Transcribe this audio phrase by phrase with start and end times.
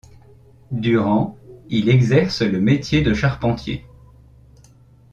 [0.71, 1.37] Durant
[1.69, 3.85] il exerce le métier de charpentier.